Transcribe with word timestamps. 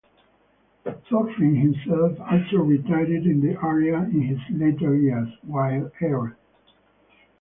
Thorfinn 1.07 1.55
himself 1.57 2.19
also 2.21 2.57
retired 2.63 3.11
in 3.11 3.39
the 3.39 3.55
area 3.63 3.97
in 3.99 4.21
his 4.23 4.39
later 4.59 4.95
years; 4.95 5.29
while 5.43 5.91
Eir. 6.01 6.35